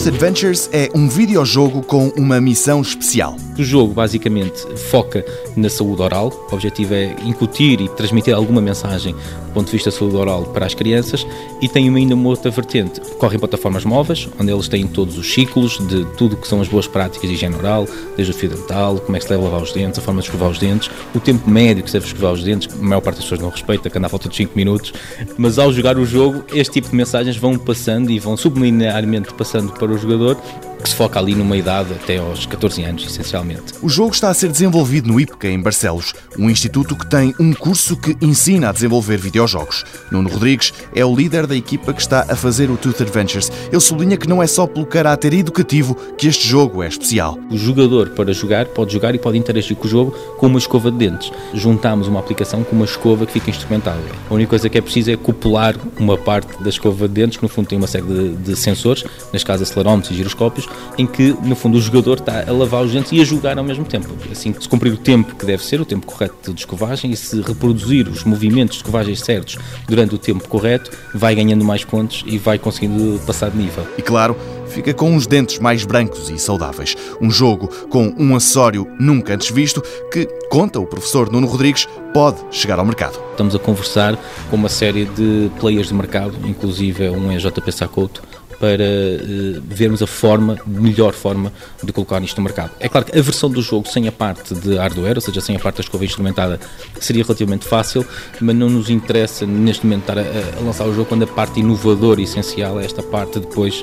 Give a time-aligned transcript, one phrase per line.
[0.00, 3.36] Tooth Adventures é um videojogo com uma missão especial.
[3.58, 4.58] O jogo basicamente
[4.90, 5.22] foca
[5.54, 6.32] na saúde oral.
[6.50, 9.14] O objetivo é incutir e transmitir alguma mensagem
[9.50, 11.26] do ponto de vista da saúde oral para as crianças
[11.60, 13.00] e tem ainda uma outra vertente.
[13.18, 16.68] Corre em plataformas móveis, onde eles têm todos os ciclos de tudo que são as
[16.68, 17.86] boas práticas de higiene oral,
[18.16, 20.28] desde o fio dental, como é que se deve lavar os dentes, a forma de
[20.28, 23.16] escovar os dentes, o tempo médio que se deve escovar os dentes, a maior parte
[23.16, 24.94] das pessoas não respeita, que anda à volta de 5 minutos,
[25.36, 29.72] mas ao jogar o jogo, este tipo de mensagens vão passando e vão subliminarmente passando
[29.72, 30.36] para o jogador
[30.80, 33.74] que se foca ali numa idade até aos 14 anos, essencialmente.
[33.82, 37.52] O jogo está a ser desenvolvido no IPCA, em Barcelos, um instituto que tem um
[37.52, 39.84] curso que ensina a desenvolver videojogos.
[40.10, 43.50] Nuno Rodrigues é o líder da equipa que está a fazer o Tooth Adventures.
[43.70, 47.38] Ele sublinha que não é só pelo caráter educativo que este jogo é especial.
[47.50, 50.90] O jogador, para jogar, pode jogar e pode interagir com o jogo com uma escova
[50.90, 51.30] de dentes.
[51.54, 54.10] Juntamos uma aplicação com uma escova que fica instrumentável.
[54.28, 57.42] A única coisa que é preciso é copular uma parte da escova de dentes, que
[57.42, 60.66] no fundo tem uma série de, de sensores, neste caso acelerómetros e giroscópios,
[60.98, 63.64] em que, no fundo, o jogador está a lavar os dentes e a jogar ao
[63.64, 64.08] mesmo tempo.
[64.30, 67.40] Assim, se cumprir o tempo que deve ser, o tempo correto de escovagem, e se
[67.40, 72.38] reproduzir os movimentos de escovagem certos durante o tempo correto, vai ganhando mais pontos e
[72.38, 73.86] vai conseguindo passar de nível.
[73.96, 74.36] E claro,
[74.70, 76.96] fica com uns dentes mais brancos e saudáveis.
[77.20, 82.38] Um jogo com um acessório nunca antes visto que, conta o professor Nuno Rodrigues, pode
[82.50, 83.18] chegar ao mercado.
[83.30, 84.18] Estamos a conversar
[84.48, 88.22] com uma série de players de mercado, inclusive um é JP Sacoto,
[88.60, 91.50] para uh, vermos a forma, melhor forma
[91.82, 92.72] de colocar isto no mercado.
[92.78, 95.56] É claro que a versão do jogo sem a parte de hardware, ou seja, sem
[95.56, 96.60] a parte da escova instrumentada,
[97.00, 98.06] seria relativamente fácil,
[98.38, 101.60] mas não nos interessa neste momento estar a, a lançar o jogo quando a parte
[101.60, 103.82] inovadora e essencial é esta parte depois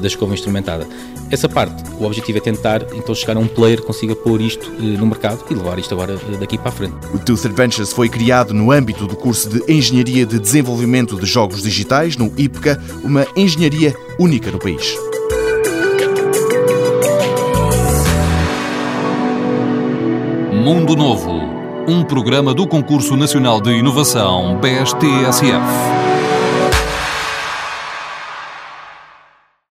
[0.00, 0.86] da escova instrumentada.
[1.30, 4.70] Essa parte, o objetivo é tentar então chegar a um player que consiga pôr isto
[4.70, 6.94] uh, no mercado e levar isto agora daqui para a frente.
[7.12, 11.62] O Tooth Adventures foi criado no âmbito do curso de Engenharia de Desenvolvimento de Jogos
[11.62, 14.96] Digitais, no IPCA, uma engenharia única no país.
[20.52, 21.40] Mundo Novo,
[21.86, 25.97] um programa do Concurso Nacional de Inovação BSTSF.